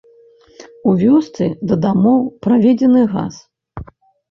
У 0.91 0.93
вёсцы 1.01 1.45
да 1.73 1.79
дамоў 1.85 2.19
праведзены 2.47 3.01
газ. 3.15 3.35